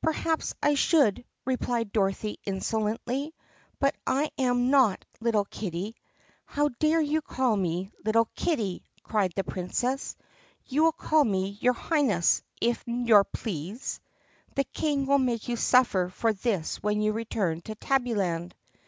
[0.00, 3.34] "Perhaps I should," replied Dorothy insolently,
[3.80, 5.96] "but I am not, little kitty."
[6.46, 10.14] "How dare you call me 'little kitty'!" cried the Princess.
[10.66, 13.98] "You will call me 'your Highness,' if your please!
[14.54, 18.52] The King will make you suffer for this when you return to Tabbyland!"